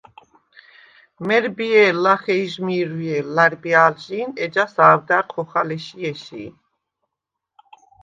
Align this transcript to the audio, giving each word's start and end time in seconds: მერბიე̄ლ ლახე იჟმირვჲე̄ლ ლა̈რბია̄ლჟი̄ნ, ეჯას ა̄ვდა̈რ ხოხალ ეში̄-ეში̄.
მერბიე̄ლ 1.29 1.97
ლახე 2.03 2.35
იჟმირვჲე̄ლ 2.45 3.27
ლა̈რბია̄ლჟი̄ნ, 3.35 4.29
ეჯას 4.43 4.73
ა̄ვდა̈რ 4.87 5.25
ხოხალ 5.33 5.69
ეში̄-ეში̄. 5.77 6.49